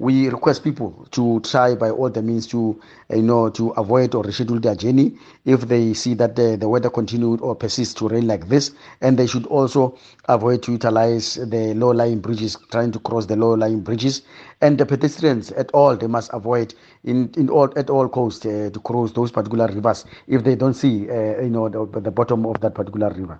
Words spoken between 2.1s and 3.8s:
means to, uh, you know, to